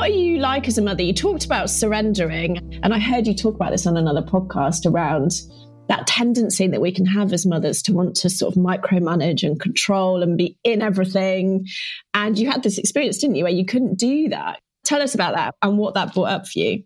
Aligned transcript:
what 0.00 0.12
are 0.12 0.14
you 0.14 0.38
like 0.38 0.66
as 0.66 0.78
a 0.78 0.82
mother? 0.82 1.02
You 1.02 1.12
talked 1.12 1.44
about 1.44 1.68
surrendering, 1.68 2.56
and 2.82 2.94
I 2.94 2.98
heard 2.98 3.26
you 3.26 3.34
talk 3.34 3.54
about 3.54 3.70
this 3.70 3.86
on 3.86 3.98
another 3.98 4.22
podcast 4.22 4.90
around 4.90 5.42
that 5.88 6.06
tendency 6.06 6.66
that 6.68 6.80
we 6.80 6.90
can 6.90 7.04
have 7.04 7.34
as 7.34 7.44
mothers 7.44 7.82
to 7.82 7.92
want 7.92 8.16
to 8.16 8.30
sort 8.30 8.56
of 8.56 8.62
micromanage 8.62 9.42
and 9.42 9.60
control 9.60 10.22
and 10.22 10.38
be 10.38 10.56
in 10.64 10.80
everything. 10.80 11.66
And 12.14 12.38
you 12.38 12.50
had 12.50 12.62
this 12.62 12.78
experience, 12.78 13.18
didn't 13.18 13.36
you, 13.36 13.44
where 13.44 13.52
you 13.52 13.66
couldn't 13.66 13.98
do 13.98 14.30
that? 14.30 14.60
Tell 14.86 15.02
us 15.02 15.14
about 15.14 15.34
that 15.34 15.54
and 15.60 15.76
what 15.76 15.92
that 15.92 16.14
brought 16.14 16.30
up 16.30 16.48
for 16.48 16.60
you. 16.60 16.82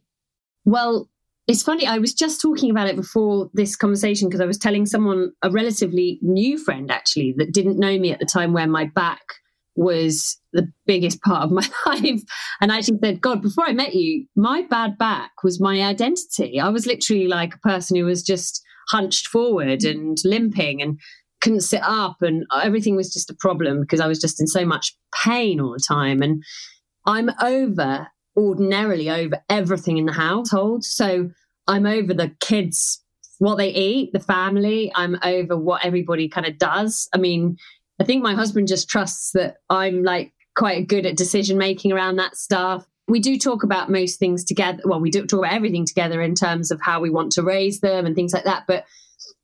Well, 0.64 1.08
it's 1.46 1.62
funny. 1.62 1.86
I 1.86 1.98
was 1.98 2.14
just 2.14 2.40
talking 2.40 2.68
about 2.68 2.88
it 2.88 2.96
before 2.96 3.48
this 3.54 3.76
conversation 3.76 4.28
because 4.28 4.40
I 4.40 4.46
was 4.46 4.58
telling 4.58 4.86
someone, 4.86 5.30
a 5.40 5.52
relatively 5.52 6.18
new 6.20 6.58
friend 6.58 6.90
actually, 6.90 7.32
that 7.38 7.52
didn't 7.52 7.78
know 7.78 7.96
me 7.96 8.10
at 8.10 8.18
the 8.18 8.26
time 8.26 8.52
where 8.52 8.66
my 8.66 8.86
back 8.92 9.20
was 9.76 10.38
the 10.52 10.70
biggest 10.86 11.20
part 11.22 11.42
of 11.42 11.50
my 11.50 11.68
life. 11.86 12.22
And 12.60 12.72
I 12.72 12.78
actually 12.78 12.98
said, 13.02 13.20
God, 13.20 13.42
before 13.42 13.66
I 13.66 13.72
met 13.72 13.94
you, 13.94 14.26
my 14.36 14.62
bad 14.62 14.98
back 14.98 15.42
was 15.42 15.60
my 15.60 15.82
identity. 15.82 16.60
I 16.60 16.68
was 16.68 16.86
literally 16.86 17.28
like 17.28 17.54
a 17.54 17.58
person 17.58 17.96
who 17.96 18.04
was 18.04 18.22
just 18.22 18.62
hunched 18.88 19.28
forward 19.28 19.84
and 19.84 20.18
limping 20.24 20.82
and 20.82 20.98
couldn't 21.40 21.60
sit 21.60 21.82
up. 21.82 22.16
And 22.22 22.44
everything 22.62 22.96
was 22.96 23.12
just 23.12 23.30
a 23.30 23.36
problem 23.38 23.80
because 23.80 24.00
I 24.00 24.06
was 24.06 24.20
just 24.20 24.40
in 24.40 24.46
so 24.46 24.64
much 24.64 24.96
pain 25.24 25.60
all 25.60 25.72
the 25.72 25.84
time. 25.86 26.22
And 26.22 26.42
I'm 27.06 27.30
over, 27.42 28.08
ordinarily 28.36 29.10
over 29.10 29.42
everything 29.48 29.98
in 29.98 30.06
the 30.06 30.12
household. 30.12 30.84
So 30.84 31.30
I'm 31.66 31.86
over 31.86 32.14
the 32.14 32.32
kids, 32.40 33.02
what 33.38 33.56
they 33.56 33.70
eat, 33.70 34.12
the 34.12 34.20
family. 34.20 34.92
I'm 34.94 35.18
over 35.22 35.56
what 35.56 35.84
everybody 35.84 36.28
kind 36.28 36.46
of 36.46 36.58
does. 36.58 37.08
I 37.14 37.18
mean, 37.18 37.56
I 38.00 38.04
think 38.04 38.22
my 38.22 38.34
husband 38.34 38.68
just 38.68 38.88
trusts 38.88 39.32
that 39.32 39.58
I'm 39.70 40.02
like 40.02 40.32
quite 40.56 40.88
good 40.88 41.06
at 41.06 41.16
decision 41.16 41.58
making 41.58 41.92
around 41.92 42.16
that 42.16 42.36
stuff. 42.36 42.86
We 43.06 43.20
do 43.20 43.38
talk 43.38 43.62
about 43.62 43.90
most 43.90 44.18
things 44.18 44.44
together. 44.44 44.82
Well, 44.84 45.00
we 45.00 45.10
do 45.10 45.26
talk 45.26 45.40
about 45.40 45.52
everything 45.52 45.84
together 45.84 46.22
in 46.22 46.34
terms 46.34 46.70
of 46.70 46.80
how 46.80 47.00
we 47.00 47.10
want 47.10 47.32
to 47.32 47.42
raise 47.42 47.80
them 47.80 48.06
and 48.06 48.14
things 48.14 48.32
like 48.32 48.44
that. 48.44 48.64
But 48.66 48.84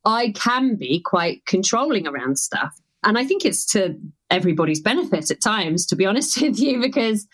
I 0.04 0.30
can 0.30 0.76
be 0.76 1.00
quite 1.04 1.44
controlling 1.46 2.06
around 2.06 2.38
stuff. 2.38 2.74
And 3.02 3.18
I 3.18 3.24
think 3.24 3.44
it's 3.44 3.66
to 3.72 3.96
everybody's 4.30 4.80
benefit 4.80 5.30
at 5.30 5.42
times, 5.42 5.86
to 5.86 5.96
be 5.96 6.06
honest 6.06 6.40
with 6.42 6.58
you, 6.58 6.80
because 6.80 7.26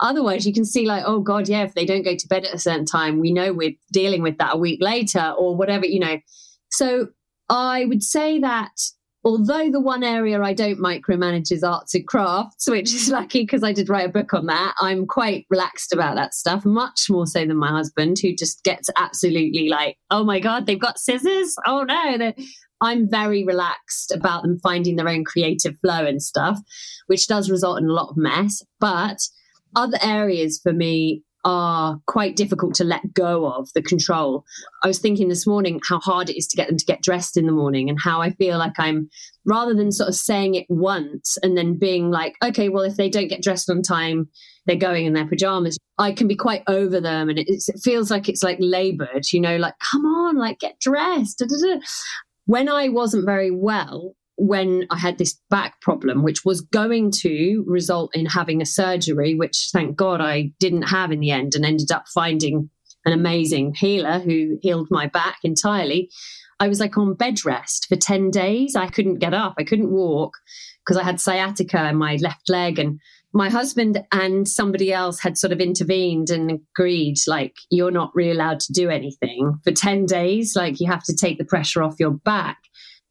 otherwise 0.00 0.46
you 0.46 0.52
can 0.52 0.64
see, 0.64 0.86
like, 0.86 1.04
oh 1.06 1.20
God, 1.20 1.48
yeah, 1.48 1.62
if 1.62 1.74
they 1.74 1.84
don't 1.84 2.04
go 2.04 2.16
to 2.16 2.28
bed 2.28 2.44
at 2.44 2.54
a 2.54 2.58
certain 2.58 2.86
time, 2.86 3.20
we 3.20 3.32
know 3.32 3.52
we're 3.52 3.76
dealing 3.92 4.22
with 4.22 4.38
that 4.38 4.54
a 4.54 4.58
week 4.58 4.80
later 4.82 5.34
or 5.38 5.56
whatever, 5.56 5.86
you 5.86 6.00
know. 6.00 6.18
So 6.70 7.08
I 7.48 7.84
would 7.84 8.02
say 8.02 8.40
that 8.40 8.72
although 9.26 9.68
the 9.72 9.80
one 9.80 10.04
area 10.04 10.40
I 10.40 10.52
don't 10.52 10.78
micromanage 10.78 11.50
is 11.50 11.64
arts 11.64 11.96
and 11.96 12.06
crafts, 12.06 12.68
which 12.68 12.94
is 12.94 13.08
lucky 13.10 13.42
because 13.42 13.64
I 13.64 13.72
did 13.72 13.88
write 13.88 14.08
a 14.08 14.12
book 14.12 14.32
on 14.32 14.46
that, 14.46 14.74
I'm 14.80 15.04
quite 15.04 15.46
relaxed 15.50 15.92
about 15.92 16.14
that 16.14 16.32
stuff, 16.32 16.64
much 16.64 17.10
more 17.10 17.26
so 17.26 17.40
than 17.40 17.56
my 17.56 17.70
husband, 17.70 18.18
who 18.22 18.36
just 18.36 18.62
gets 18.62 18.88
absolutely 18.96 19.68
like, 19.68 19.98
oh 20.12 20.22
my 20.22 20.38
God, 20.38 20.66
they've 20.66 20.80
got 20.80 21.00
scissors. 21.00 21.56
Oh 21.66 21.82
no. 21.82 22.32
I'm 22.80 23.10
very 23.10 23.42
relaxed 23.44 24.12
about 24.12 24.42
them 24.42 24.60
finding 24.62 24.94
their 24.94 25.08
own 25.08 25.24
creative 25.24 25.76
flow 25.80 26.04
and 26.04 26.22
stuff, 26.22 26.60
which 27.08 27.26
does 27.26 27.50
result 27.50 27.78
in 27.80 27.86
a 27.86 27.92
lot 27.92 28.10
of 28.10 28.16
mess. 28.16 28.62
But 28.78 29.18
other 29.74 29.98
areas 30.02 30.60
for 30.62 30.72
me 30.72 31.22
are 31.46 32.00
quite 32.06 32.34
difficult 32.34 32.74
to 32.74 32.82
let 32.82 33.14
go 33.14 33.46
of 33.46 33.72
the 33.72 33.80
control. 33.80 34.44
I 34.82 34.88
was 34.88 34.98
thinking 34.98 35.28
this 35.28 35.46
morning 35.46 35.80
how 35.88 36.00
hard 36.00 36.28
it 36.28 36.36
is 36.36 36.48
to 36.48 36.56
get 36.56 36.66
them 36.66 36.76
to 36.76 36.84
get 36.84 37.02
dressed 37.02 37.36
in 37.36 37.46
the 37.46 37.52
morning 37.52 37.88
and 37.88 37.96
how 38.02 38.20
I 38.20 38.30
feel 38.30 38.58
like 38.58 38.74
I'm 38.78 39.08
rather 39.44 39.72
than 39.72 39.92
sort 39.92 40.08
of 40.08 40.16
saying 40.16 40.56
it 40.56 40.66
once 40.68 41.38
and 41.44 41.56
then 41.56 41.78
being 41.78 42.10
like, 42.10 42.34
okay, 42.42 42.68
well, 42.68 42.82
if 42.82 42.96
they 42.96 43.08
don't 43.08 43.28
get 43.28 43.44
dressed 43.44 43.70
on 43.70 43.80
time, 43.80 44.28
they're 44.66 44.74
going 44.74 45.06
in 45.06 45.12
their 45.12 45.28
pajamas. 45.28 45.78
I 45.98 46.10
can 46.10 46.26
be 46.26 46.34
quite 46.34 46.64
over 46.66 47.00
them 47.00 47.28
and 47.28 47.38
it, 47.38 47.46
it 47.48 47.78
feels 47.80 48.10
like 48.10 48.28
it's 48.28 48.42
like 48.42 48.58
labored, 48.58 49.32
you 49.32 49.40
know, 49.40 49.56
like, 49.56 49.74
come 49.92 50.04
on, 50.04 50.36
like 50.36 50.58
get 50.58 50.80
dressed. 50.80 51.38
Da, 51.38 51.46
da, 51.46 51.74
da. 51.76 51.80
When 52.46 52.68
I 52.68 52.88
wasn't 52.88 53.24
very 53.24 53.52
well, 53.52 54.16
when 54.36 54.86
I 54.90 54.98
had 54.98 55.18
this 55.18 55.38
back 55.50 55.80
problem, 55.80 56.22
which 56.22 56.44
was 56.44 56.60
going 56.60 57.10
to 57.22 57.64
result 57.66 58.14
in 58.14 58.26
having 58.26 58.60
a 58.60 58.66
surgery, 58.66 59.34
which 59.34 59.70
thank 59.72 59.96
God 59.96 60.20
I 60.20 60.52
didn't 60.60 60.82
have 60.82 61.10
in 61.10 61.20
the 61.20 61.30
end 61.30 61.54
and 61.54 61.64
ended 61.64 61.90
up 61.90 62.04
finding 62.12 62.70
an 63.04 63.12
amazing 63.12 63.74
healer 63.74 64.18
who 64.18 64.58
healed 64.60 64.88
my 64.90 65.06
back 65.06 65.38
entirely. 65.42 66.10
I 66.58 66.68
was 66.68 66.80
like 66.80 66.96
on 66.98 67.14
bed 67.14 67.44
rest 67.44 67.86
for 67.88 67.96
10 67.96 68.30
days. 68.30 68.74
I 68.76 68.88
couldn't 68.88 69.18
get 69.18 69.34
up, 69.34 69.54
I 69.58 69.64
couldn't 69.64 69.90
walk 69.90 70.34
because 70.84 71.00
I 71.00 71.04
had 71.04 71.20
sciatica 71.20 71.88
in 71.88 71.96
my 71.96 72.16
left 72.20 72.48
leg. 72.48 72.78
And 72.78 73.00
my 73.32 73.50
husband 73.50 74.02
and 74.12 74.48
somebody 74.48 74.92
else 74.92 75.20
had 75.20 75.36
sort 75.36 75.52
of 75.52 75.60
intervened 75.60 76.30
and 76.30 76.60
agreed, 76.74 77.16
like, 77.26 77.54
you're 77.70 77.90
not 77.90 78.14
really 78.14 78.30
allowed 78.30 78.60
to 78.60 78.72
do 78.72 78.88
anything 78.88 79.58
for 79.64 79.72
10 79.72 80.06
days. 80.06 80.54
Like, 80.56 80.80
you 80.80 80.90
have 80.90 81.04
to 81.04 81.14
take 81.14 81.38
the 81.38 81.44
pressure 81.44 81.82
off 81.82 81.96
your 81.98 82.12
back. 82.12 82.58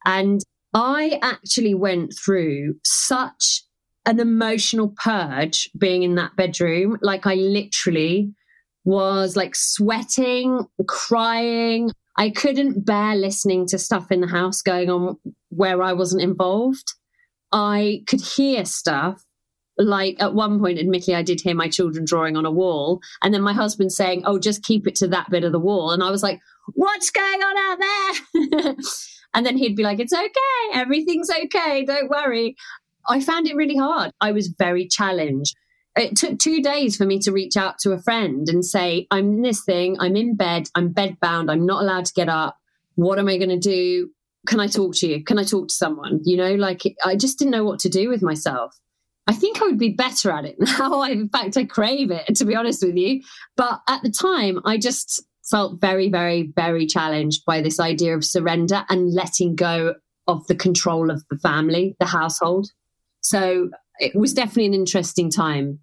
And 0.05 0.41
I 0.75 1.19
actually 1.21 1.73
went 1.73 2.13
through 2.13 2.75
such 2.83 3.63
an 4.05 4.19
emotional 4.19 4.93
purge 5.01 5.69
being 5.77 6.03
in 6.03 6.15
that 6.15 6.35
bedroom. 6.35 6.97
Like 7.01 7.25
I 7.25 7.35
literally 7.35 8.33
was 8.83 9.37
like 9.37 9.55
sweating, 9.55 10.65
crying. 10.87 11.91
I 12.17 12.29
couldn't 12.29 12.85
bear 12.85 13.15
listening 13.15 13.65
to 13.67 13.77
stuff 13.77 14.11
in 14.11 14.19
the 14.19 14.27
house 14.27 14.61
going 14.61 14.89
on 14.89 15.15
where 15.49 15.81
I 15.81 15.93
wasn't 15.93 16.23
involved. 16.23 16.93
I 17.53 18.03
could 18.05 18.21
hear 18.21 18.65
stuff. 18.65 19.23
Like 19.77 20.15
at 20.19 20.33
one 20.33 20.59
point, 20.59 20.79
admittedly, 20.79 21.15
I 21.15 21.21
did 21.21 21.41
hear 21.41 21.55
my 21.55 21.67
children 21.67 22.05
drawing 22.05 22.37
on 22.37 22.45
a 22.45 22.51
wall, 22.51 23.01
and 23.21 23.33
then 23.33 23.41
my 23.41 23.53
husband 23.53 23.91
saying, 23.91 24.23
Oh, 24.25 24.39
just 24.39 24.63
keep 24.63 24.87
it 24.87 24.95
to 24.97 25.07
that 25.09 25.29
bit 25.29 25.43
of 25.43 25.51
the 25.51 25.59
wall. 25.59 25.91
And 25.91 26.01
I 26.01 26.11
was 26.11 26.23
like, 26.23 26.39
What's 26.73 27.11
going 27.11 27.41
on 27.41 27.57
out 27.57 28.63
there? 28.63 28.75
And 29.35 29.45
then 29.45 29.57
he'd 29.57 29.75
be 29.75 29.83
like, 29.83 29.99
it's 29.99 30.13
okay. 30.13 30.73
Everything's 30.73 31.29
okay. 31.29 31.83
Don't 31.83 32.09
worry. 32.09 32.55
I 33.07 33.19
found 33.19 33.47
it 33.47 33.55
really 33.55 33.75
hard. 33.75 34.11
I 34.21 34.31
was 34.31 34.47
very 34.47 34.87
challenged. 34.87 35.55
It 35.97 36.15
took 36.15 36.39
two 36.39 36.61
days 36.61 36.95
for 36.95 37.05
me 37.05 37.19
to 37.19 37.31
reach 37.31 37.57
out 37.57 37.77
to 37.79 37.91
a 37.91 38.01
friend 38.01 38.47
and 38.49 38.65
say, 38.65 39.07
I'm 39.11 39.41
this 39.41 39.63
thing. 39.63 39.97
I'm 39.99 40.15
in 40.15 40.35
bed. 40.35 40.69
I'm 40.73 40.91
bed 40.91 41.19
bound. 41.19 41.51
I'm 41.51 41.65
not 41.65 41.83
allowed 41.83 42.05
to 42.05 42.13
get 42.13 42.29
up. 42.29 42.57
What 42.95 43.19
am 43.19 43.27
I 43.27 43.37
going 43.37 43.49
to 43.49 43.59
do? 43.59 44.09
Can 44.47 44.61
I 44.61 44.67
talk 44.67 44.95
to 44.95 45.07
you? 45.07 45.23
Can 45.23 45.37
I 45.37 45.43
talk 45.43 45.67
to 45.67 45.73
someone? 45.73 46.21
You 46.23 46.37
know, 46.37 46.55
like 46.55 46.81
I 47.03 47.15
just 47.15 47.37
didn't 47.37 47.51
know 47.51 47.65
what 47.65 47.79
to 47.79 47.89
do 47.89 48.09
with 48.09 48.21
myself. 48.21 48.77
I 49.27 49.33
think 49.33 49.61
I 49.61 49.65
would 49.65 49.79
be 49.79 49.89
better 49.89 50.31
at 50.31 50.45
it 50.45 50.55
now. 50.79 51.03
in 51.03 51.29
fact, 51.29 51.57
I 51.57 51.65
crave 51.65 52.11
it, 52.11 52.35
to 52.35 52.45
be 52.45 52.55
honest 52.55 52.83
with 52.83 52.95
you. 52.95 53.21
But 53.55 53.81
at 53.87 54.01
the 54.03 54.11
time, 54.11 54.59
I 54.65 54.77
just 54.77 55.23
felt 55.49 55.79
very, 55.79 56.09
very, 56.09 56.51
very 56.55 56.85
challenged 56.85 57.45
by 57.45 57.61
this 57.61 57.79
idea 57.79 58.15
of 58.15 58.25
surrender 58.25 58.83
and 58.89 59.13
letting 59.13 59.55
go 59.55 59.95
of 60.27 60.45
the 60.47 60.55
control 60.55 61.11
of 61.11 61.23
the 61.29 61.37
family, 61.37 61.95
the 61.99 62.05
household. 62.05 62.71
So 63.21 63.69
it 63.99 64.15
was 64.15 64.33
definitely 64.33 64.65
an 64.67 64.73
interesting 64.73 65.29
time. 65.29 65.79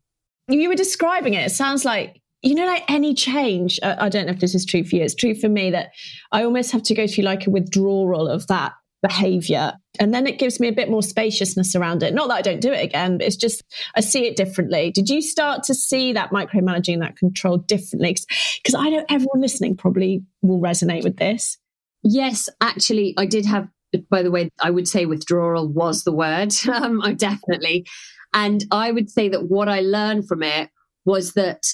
You 0.48 0.69
were 0.69 0.74
describing 0.74 1.34
it. 1.34 1.47
It 1.47 1.50
sounds 1.50 1.84
like, 1.84 2.20
you 2.42 2.56
know, 2.56 2.66
like 2.66 2.84
any 2.91 3.14
change. 3.14 3.78
I 3.84 4.09
don't 4.09 4.26
know 4.26 4.32
if 4.32 4.41
this 4.41 4.54
is 4.54 4.66
true 4.66 4.84
for 4.84 4.97
you. 4.97 5.03
It's 5.03 5.14
true 5.14 5.34
for 5.34 5.48
me 5.48 5.70
that 5.70 5.91
I 6.32 6.42
almost 6.42 6.72
have 6.72 6.82
to 6.84 6.94
go 6.94 7.06
through 7.06 7.24
like 7.24 7.47
a 7.47 7.50
withdrawal 7.50 8.28
of 8.28 8.48
that 8.48 8.72
behavior. 9.03 9.75
And 9.99 10.15
then 10.15 10.27
it 10.27 10.39
gives 10.39 10.61
me 10.61 10.69
a 10.69 10.73
bit 10.73 10.89
more 10.89 11.03
spaciousness 11.03 11.75
around 11.75 12.03
it. 12.03 12.15
Not 12.15 12.29
that 12.29 12.35
I 12.35 12.43
don't 12.43 12.61
do 12.61 12.73
it 12.73 12.83
again, 12.83 13.19
but 13.19 13.27
it's 13.27 13.37
just 13.37 13.63
I 13.95 14.01
see 14.01 14.27
it 14.27 14.37
differently. 14.37 14.91
Did 14.91 15.11
you 15.11 15.21
start 15.21 15.65
to 15.65 15.75
see 15.75 16.13
that 16.13 16.31
micromanaging, 16.31 17.01
that 17.01 17.17
control 17.17 17.59
differently? 17.59 18.17
Because 18.63 18.75
I 18.75 18.89
know 18.89 19.05
everyone 19.11 19.41
listening 19.41 19.77
probably 19.77 20.23
will 20.41 20.61
resonate 20.61 21.03
with 21.05 21.17
this. 21.17 21.59
Yes, 22.03 22.49
actually, 22.61 23.15
I 23.19 23.27
did 23.27 23.45
have, 23.45 23.69
by 24.09 24.23
the 24.23 24.31
way, 24.31 24.51
I 24.61 24.71
would 24.71 24.89
say 24.89 25.05
withdrawal 25.05 25.69
was 25.69 26.05
the 26.05 26.13
word. 26.13 26.55
Um, 26.69 27.03
I 27.03 27.13
definitely. 27.13 27.87
And 28.33 28.65
I 28.71 28.93
would 28.93 29.10
say 29.10 29.28
that 29.28 29.48
what 29.48 29.69
I 29.69 29.81
learned 29.81 30.27
from 30.27 30.43
it 30.43 30.71
was 31.05 31.34
that 31.34 31.66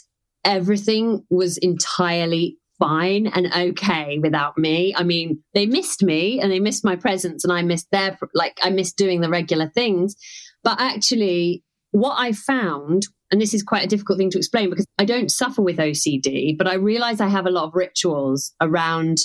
everything 0.45 1.25
was 1.31 1.57
entirely 1.59 2.59
fine 2.79 3.27
and 3.27 3.53
okay 3.53 4.19
without 4.19 4.57
me. 4.57 4.95
I 4.97 5.03
mean, 5.03 5.43
they 5.55 5.67
missed 5.67 6.03
me 6.03 6.41
and 6.41 6.51
they 6.51 6.61
missed 6.61 6.85
my 6.85 6.97
presence 6.97 7.45
and 7.45 7.53
I 7.53 7.63
missed 7.63 7.89
their, 7.91 8.19
like, 8.35 8.59
I 8.63 8.71
missed 8.71 8.97
doing 8.97 9.21
the 9.21 9.29
regular 9.29 9.69
things. 9.69 10.17
But 10.63 10.81
actually, 10.81 11.65
what 11.91 12.17
I 12.19 12.33
found, 12.33 13.07
and 13.31 13.41
this 13.41 13.55
is 13.55 13.63
quite 13.63 13.85
a 13.85 13.89
difficult 13.89 14.19
thing 14.19 14.31
to 14.31 14.39
explain 14.39 14.71
because 14.71 14.87
I 14.99 15.05
don't 15.05 15.31
suffer 15.31 15.63
with 15.63 15.79
OCD, 15.79 16.57
but 16.57 16.67
I 16.67 16.75
realize 16.75 17.21
I 17.21 17.29
have 17.29 17.47
a 17.47 17.51
lot 17.51 17.65
of 17.65 17.75
rituals 17.75 18.55
around 18.61 19.19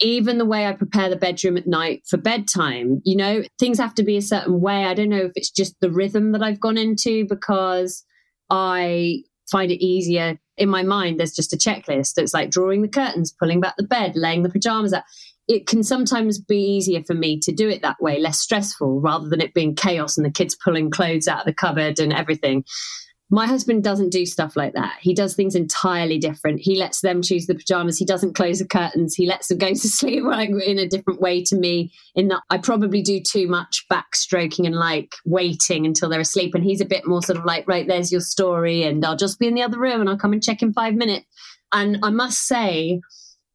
even 0.00 0.38
the 0.38 0.44
way 0.44 0.66
I 0.66 0.72
prepare 0.72 1.10
the 1.10 1.16
bedroom 1.16 1.56
at 1.56 1.66
night 1.66 2.02
for 2.08 2.18
bedtime. 2.18 3.00
You 3.04 3.16
know, 3.16 3.42
things 3.58 3.78
have 3.78 3.94
to 3.96 4.04
be 4.04 4.16
a 4.16 4.22
certain 4.22 4.60
way. 4.60 4.84
I 4.84 4.94
don't 4.94 5.08
know 5.08 5.24
if 5.24 5.32
it's 5.34 5.50
just 5.50 5.74
the 5.80 5.90
rhythm 5.90 6.32
that 6.32 6.42
I've 6.42 6.60
gone 6.60 6.78
into 6.78 7.26
because 7.26 8.04
I 8.48 9.24
find 9.50 9.70
it 9.70 9.84
easier 9.84 10.38
in 10.58 10.68
my 10.68 10.82
mind, 10.82 11.18
there's 11.18 11.34
just 11.34 11.52
a 11.52 11.56
checklist. 11.56 12.18
It's 12.18 12.34
like 12.34 12.50
drawing 12.50 12.82
the 12.82 12.88
curtains, 12.88 13.34
pulling 13.38 13.60
back 13.60 13.76
the 13.76 13.84
bed, 13.84 14.12
laying 14.14 14.42
the 14.42 14.50
pajamas 14.50 14.92
out. 14.92 15.04
It 15.46 15.66
can 15.66 15.82
sometimes 15.82 16.38
be 16.38 16.58
easier 16.58 17.02
for 17.02 17.14
me 17.14 17.40
to 17.40 17.52
do 17.52 17.68
it 17.68 17.80
that 17.80 17.96
way, 18.00 18.20
less 18.20 18.38
stressful, 18.38 19.00
rather 19.00 19.28
than 19.28 19.40
it 19.40 19.54
being 19.54 19.74
chaos 19.74 20.18
and 20.18 20.26
the 20.26 20.30
kids 20.30 20.54
pulling 20.62 20.90
clothes 20.90 21.26
out 21.26 21.40
of 21.40 21.46
the 21.46 21.54
cupboard 21.54 21.98
and 21.98 22.12
everything. 22.12 22.64
My 23.30 23.46
husband 23.46 23.84
doesn't 23.84 24.08
do 24.08 24.24
stuff 24.24 24.56
like 24.56 24.72
that. 24.72 24.96
He 25.00 25.12
does 25.12 25.34
things 25.34 25.54
entirely 25.54 26.18
different. 26.18 26.60
He 26.60 26.76
lets 26.76 27.02
them 27.02 27.20
choose 27.20 27.46
the 27.46 27.54
pajamas. 27.54 27.98
He 27.98 28.06
doesn't 28.06 28.34
close 28.34 28.58
the 28.58 28.66
curtains. 28.66 29.14
He 29.14 29.26
lets 29.26 29.48
them 29.48 29.58
go 29.58 29.68
to 29.68 29.76
sleep 29.76 30.24
like 30.24 30.48
in 30.48 30.78
a 30.78 30.88
different 30.88 31.20
way 31.20 31.42
to 31.44 31.56
me. 31.56 31.92
In 32.14 32.28
that 32.28 32.42
I 32.48 32.56
probably 32.56 33.02
do 33.02 33.20
too 33.20 33.46
much 33.46 33.84
backstroking 33.92 34.64
and 34.64 34.74
like 34.74 35.14
waiting 35.26 35.84
until 35.84 36.08
they're 36.08 36.20
asleep. 36.20 36.54
And 36.54 36.64
he's 36.64 36.80
a 36.80 36.86
bit 36.86 37.06
more 37.06 37.22
sort 37.22 37.38
of 37.38 37.44
like, 37.44 37.68
right, 37.68 37.86
there's 37.86 38.10
your 38.10 38.22
story, 38.22 38.82
and 38.82 39.04
I'll 39.04 39.16
just 39.16 39.38
be 39.38 39.46
in 39.46 39.54
the 39.54 39.62
other 39.62 39.78
room 39.78 40.00
and 40.00 40.08
I'll 40.08 40.18
come 40.18 40.32
and 40.32 40.42
check 40.42 40.62
in 40.62 40.72
five 40.72 40.94
minutes. 40.94 41.26
And 41.70 41.98
I 42.02 42.08
must 42.08 42.46
say 42.46 43.02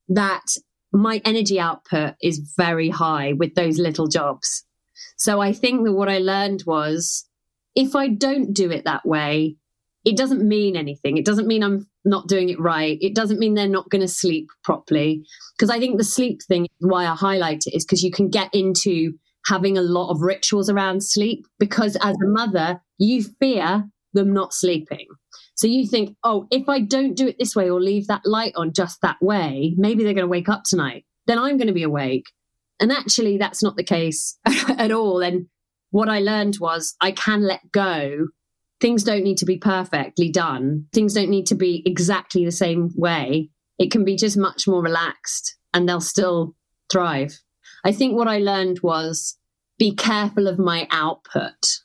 that 0.09 0.43
my 0.91 1.19
energy 1.25 1.59
output 1.59 2.13
is 2.21 2.53
very 2.55 2.89
high 2.89 3.33
with 3.33 3.55
those 3.55 3.79
little 3.79 4.07
jobs. 4.07 4.63
So 5.17 5.41
I 5.41 5.51
think 5.51 5.83
that 5.83 5.93
what 5.93 6.09
I 6.09 6.19
learned 6.19 6.63
was 6.67 7.27
if 7.75 7.95
I 7.95 8.09
don't 8.09 8.53
do 8.53 8.69
it 8.69 8.85
that 8.85 9.05
way, 9.05 9.57
it 10.05 10.17
doesn't 10.17 10.45
mean 10.45 10.75
anything. 10.75 11.17
It 11.17 11.25
doesn't 11.25 11.47
mean 11.47 11.63
I'm 11.63 11.87
not 12.03 12.27
doing 12.27 12.49
it 12.49 12.59
right. 12.59 12.97
It 13.01 13.15
doesn't 13.15 13.39
mean 13.39 13.53
they're 13.53 13.67
not 13.67 13.89
going 13.89 14.01
to 14.01 14.07
sleep 14.07 14.49
properly. 14.63 15.23
Because 15.57 15.69
I 15.69 15.79
think 15.79 15.97
the 15.97 16.03
sleep 16.03 16.41
thing, 16.43 16.67
why 16.79 17.05
I 17.05 17.15
highlight 17.15 17.63
it, 17.65 17.75
is 17.75 17.85
because 17.85 18.03
you 18.03 18.11
can 18.11 18.29
get 18.29 18.49
into 18.53 19.13
having 19.45 19.77
a 19.77 19.81
lot 19.81 20.09
of 20.09 20.21
rituals 20.21 20.69
around 20.69 21.03
sleep. 21.03 21.47
Because 21.57 21.95
as 22.01 22.15
a 22.15 22.27
mother, 22.27 22.81
you 22.97 23.23
fear 23.23 23.85
them 24.13 24.33
not 24.33 24.53
sleeping. 24.53 25.07
So 25.55 25.67
you 25.67 25.87
think, 25.87 26.17
oh, 26.23 26.47
if 26.51 26.67
I 26.67 26.79
don't 26.79 27.15
do 27.15 27.27
it 27.27 27.37
this 27.39 27.55
way 27.55 27.69
or 27.69 27.79
leave 27.79 28.07
that 28.07 28.25
light 28.25 28.53
on 28.55 28.73
just 28.73 29.01
that 29.01 29.21
way, 29.21 29.73
maybe 29.77 30.03
they're 30.03 30.13
going 30.13 30.25
to 30.25 30.27
wake 30.27 30.49
up 30.49 30.63
tonight. 30.65 31.05
Then 31.27 31.39
I'm 31.39 31.57
going 31.57 31.67
to 31.67 31.73
be 31.73 31.83
awake. 31.83 32.25
And 32.79 32.91
actually, 32.91 33.37
that's 33.37 33.63
not 33.63 33.77
the 33.77 33.83
case 33.83 34.37
at 34.45 34.91
all. 34.91 35.21
And 35.21 35.47
what 35.91 36.09
I 36.09 36.19
learned 36.19 36.57
was 36.59 36.95
I 36.99 37.11
can 37.11 37.41
let 37.41 37.71
go. 37.71 38.27
Things 38.83 39.05
don't 39.05 39.23
need 39.23 39.37
to 39.37 39.45
be 39.45 39.57
perfectly 39.57 40.29
done, 40.29 40.87
things 40.91 41.13
don't 41.13 41.29
need 41.29 41.47
to 41.47 41.55
be 41.55 41.83
exactly 41.85 42.43
the 42.43 42.51
same 42.51 42.91
way. 42.97 43.49
It 43.79 43.91
can 43.91 44.03
be 44.03 44.17
just 44.17 44.35
much 44.35 44.67
more 44.67 44.83
relaxed 44.83 45.55
and 45.73 45.87
they'll 45.87 46.01
still 46.01 46.53
thrive. 46.91 47.39
I 47.85 47.93
think 47.93 48.13
what 48.13 48.27
I 48.27 48.39
learned 48.39 48.81
was 48.83 49.37
be 49.79 49.95
careful 49.95 50.47
of 50.47 50.59
my 50.59 50.85
output 50.91 51.79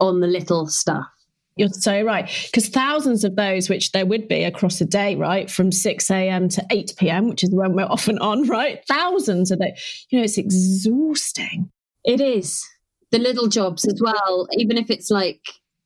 on 0.00 0.18
the 0.18 0.26
little 0.26 0.66
stuff. 0.66 1.06
You're 1.54 1.68
so 1.68 2.02
right. 2.02 2.28
Because 2.46 2.68
thousands 2.68 3.22
of 3.22 3.36
those, 3.36 3.68
which 3.68 3.92
there 3.92 4.06
would 4.06 4.26
be 4.26 4.42
across 4.42 4.80
a 4.80 4.84
day, 4.84 5.14
right, 5.14 5.48
from 5.48 5.70
6 5.70 6.10
a.m. 6.10 6.48
to 6.48 6.66
8 6.72 6.94
p.m., 6.98 7.28
which 7.28 7.44
is 7.44 7.50
when 7.54 7.74
we're 7.74 7.84
often 7.88 8.18
on, 8.18 8.48
right? 8.48 8.84
Thousands 8.88 9.52
of 9.52 9.60
those. 9.60 10.06
You 10.10 10.18
know, 10.18 10.24
it's 10.24 10.36
exhausting. 10.36 11.70
It 12.04 12.20
is. 12.20 12.66
The 13.12 13.20
little 13.20 13.46
jobs 13.46 13.86
as 13.86 14.00
well, 14.02 14.48
even 14.58 14.78
if 14.78 14.90
it's 14.90 15.12
like, 15.12 15.42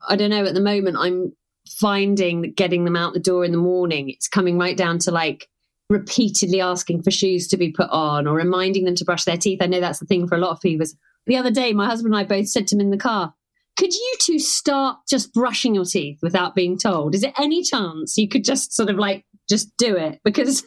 I 0.09 0.17
don't 0.17 0.31
know, 0.31 0.45
at 0.45 0.55
the 0.55 0.61
moment, 0.61 0.97
I'm 0.99 1.33
finding 1.69 2.43
that 2.43 2.57
getting 2.57 2.85
them 2.85 2.97
out 2.97 3.15
the 3.15 3.21
door 3.21 3.45
in 3.45 3.53
the 3.53 3.59
morning, 3.59 4.11
it's 4.11 4.29
coming 4.29 4.59
right 4.59 4.77
down 4.77 4.99
to 5.01 5.11
like 5.11 5.49
repeatedly 5.91 6.61
asking 6.61 7.03
for 7.03 7.11
shoes 7.11 7.47
to 7.49 7.57
be 7.57 7.71
put 7.71 7.91
on 7.91 8.27
or 8.27 8.35
reminding 8.35 8.85
them 8.85 8.95
to 8.97 9.05
brush 9.05 9.25
their 9.25 9.37
teeth. 9.37 9.61
I 9.63 9.67
know 9.67 9.81
that's 9.81 9.99
the 9.99 10.07
thing 10.07 10.27
for 10.27 10.35
a 10.35 10.39
lot 10.39 10.51
of 10.51 10.61
people. 10.61 10.87
The 11.27 11.37
other 11.37 11.51
day, 11.51 11.73
my 11.73 11.87
husband 11.87 12.15
and 12.15 12.21
I 12.21 12.27
both 12.27 12.49
said 12.49 12.67
to 12.69 12.77
him 12.77 12.81
in 12.81 12.91
the 12.91 12.97
car, 12.97 13.35
could 13.77 13.93
you 13.93 14.15
two 14.21 14.39
start 14.39 14.99
just 15.09 15.33
brushing 15.33 15.75
your 15.75 15.85
teeth 15.85 16.19
without 16.23 16.55
being 16.55 16.79
told? 16.79 17.15
Is 17.15 17.23
there 17.23 17.33
any 17.39 17.63
chance 17.63 18.17
you 18.17 18.29
could 18.29 18.45
just 18.45 18.73
sort 18.73 18.89
of 18.89 18.97
like 18.97 19.25
just 19.49 19.77
do 19.77 19.97
it? 19.97 20.21
Because 20.25 20.65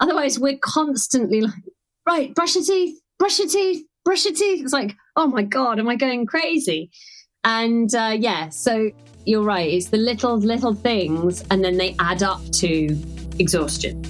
otherwise, 0.00 0.38
we're 0.38 0.58
constantly 0.60 1.42
like, 1.42 1.54
right, 2.06 2.34
brush 2.34 2.56
your 2.56 2.64
teeth, 2.64 2.98
brush 3.18 3.38
your 3.38 3.48
teeth, 3.48 3.84
brush 4.04 4.24
your 4.24 4.34
teeth. 4.34 4.64
It's 4.64 4.72
like, 4.72 4.96
oh 5.14 5.28
my 5.28 5.42
God, 5.42 5.78
am 5.78 5.88
I 5.88 5.96
going 5.96 6.26
crazy? 6.26 6.90
And 7.46 7.94
uh, 7.94 8.16
yeah, 8.18 8.48
so 8.48 8.90
you're 9.24 9.44
right. 9.44 9.72
It's 9.72 9.86
the 9.86 9.98
little, 9.98 10.36
little 10.36 10.74
things, 10.74 11.44
and 11.48 11.64
then 11.64 11.76
they 11.76 11.94
add 12.00 12.24
up 12.24 12.40
to 12.54 12.98
exhaustion. 13.38 14.02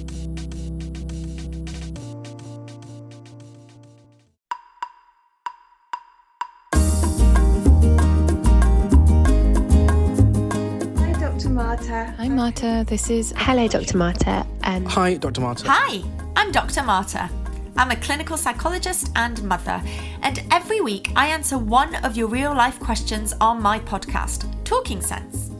Hi, 10.96 11.12
Doctor 11.20 11.50
Marta. 11.50 12.14
Hi 12.16 12.28
Marta, 12.30 12.84
this 12.88 13.10
is. 13.10 13.34
Hello, 13.36 13.68
Dr. 13.68 13.98
Marta. 13.98 14.46
Um... 14.62 14.86
Hi, 14.86 15.18
Dr. 15.18 15.42
Marta. 15.42 15.66
Hi, 15.68 16.02
I'm 16.36 16.50
Dr. 16.52 16.82
Marta. 16.84 17.28
I'm 17.78 17.90
a 17.90 17.96
clinical 17.96 18.38
psychologist 18.38 19.12
and 19.16 19.42
mother, 19.42 19.82
and 20.22 20.42
every 20.50 20.80
week 20.80 21.12
I 21.14 21.26
answer 21.26 21.58
one 21.58 21.94
of 21.96 22.16
your 22.16 22.26
real 22.26 22.54
life 22.54 22.80
questions 22.80 23.34
on 23.38 23.60
my 23.60 23.78
podcast, 23.80 24.48
Talking 24.64 25.02
Sense. 25.02 25.50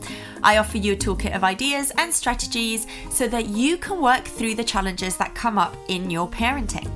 I 0.42 0.56
offer 0.56 0.78
you 0.78 0.94
a 0.94 0.96
toolkit 0.96 1.36
of 1.36 1.44
ideas 1.44 1.92
and 1.98 2.12
strategies 2.12 2.86
so 3.10 3.28
that 3.28 3.50
you 3.50 3.76
can 3.76 4.00
work 4.00 4.24
through 4.24 4.54
the 4.54 4.64
challenges 4.64 5.18
that 5.18 5.34
come 5.34 5.58
up 5.58 5.76
in 5.88 6.08
your 6.08 6.26
parenting. 6.26 6.90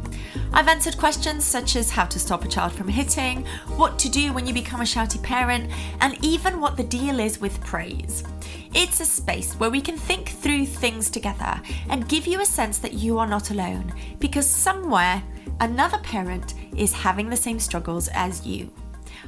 I've 0.55 0.69
answered 0.69 0.97
questions 0.97 1.45
such 1.45 1.77
as 1.77 1.91
how 1.91 2.07
to 2.07 2.19
stop 2.19 2.47
a 2.47 2.49
child 2.49 2.73
from 2.73 2.89
hitting, 2.89 3.45
what 3.77 3.99
to 3.99 4.09
do 4.09 4.33
when 4.33 4.47
you 4.47 4.55
become 4.55 4.81
a 4.81 4.85
shouty 4.85 5.23
parent, 5.23 5.71
and 6.01 6.17
even 6.25 6.63
what 6.63 6.79
the 6.79 6.85
deal 6.85 7.21
is 7.21 7.43
with 7.43 7.61
praise. 7.61 8.25
It's 8.73 9.01
a 9.01 9.05
space 9.05 9.55
where 9.55 9.71
we 9.71 9.81
can 9.81 9.97
think 9.97 10.29
through 10.29 10.67
things 10.67 11.11
together 11.11 11.61
and 11.89 12.09
give 12.09 12.27
you 12.27 12.41
a 12.41 12.47
sense 12.47 12.79
that 12.79 12.95
you 12.95 13.19
are 13.19 13.27
not 13.27 13.51
alone 13.51 13.93
because 14.19 14.49
somewhere 14.49 15.23
another 15.61 15.99
parent 15.99 16.55
is 16.77 16.93
having 16.93 17.29
the 17.29 17.37
same 17.37 17.59
struggles 17.59 18.09
as 18.09 18.47
you. 18.47 18.71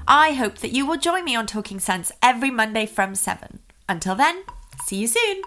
I 0.06 0.32
hope 0.32 0.58
that 0.58 0.72
you 0.72 0.86
will 0.86 0.96
join 0.96 1.24
me 1.24 1.34
on 1.34 1.46
Talking 1.46 1.80
Sense 1.80 2.12
every 2.22 2.50
Monday 2.50 2.86
from 2.86 3.14
7. 3.14 3.58
Until 3.88 4.14
then, 4.14 4.42
see 4.86 4.96
you 4.96 5.06
soon. 5.08 5.42